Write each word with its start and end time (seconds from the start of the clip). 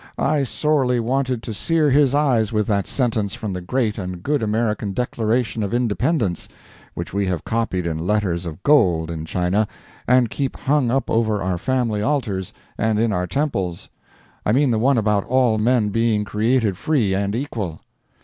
I 0.17 0.41
sorely 0.41 0.99
wanted 0.99 1.43
to 1.43 1.53
sear 1.53 1.91
his 1.91 2.15
eyes 2.15 2.51
with 2.51 2.65
that 2.65 2.87
sentence 2.87 3.35
from 3.35 3.53
the 3.53 3.61
great 3.61 3.99
and 3.99 4.23
good 4.23 4.41
American 4.41 4.93
Declaration 4.93 5.61
of 5.61 5.75
Independence 5.75 6.49
which 6.95 7.13
we 7.13 7.27
have 7.27 7.43
copied 7.45 7.85
in 7.85 7.99
letters 7.99 8.47
of 8.47 8.63
gold 8.63 9.11
in 9.11 9.25
China 9.25 9.67
and 10.07 10.31
keep 10.31 10.57
hung 10.57 10.89
up 10.89 11.11
over 11.11 11.39
our 11.43 11.59
family 11.59 12.01
altars 12.01 12.51
and 12.79 12.97
in 12.99 13.13
our 13.13 13.27
temples—I 13.27 14.51
mean 14.53 14.71
the 14.71 14.79
one 14.79 14.97
about 14.97 15.23
all 15.25 15.59
men 15.59 15.89
being 15.89 16.23
created 16.25 16.77
free 16.77 17.13
and 17.13 17.35
equal. 17.35 17.81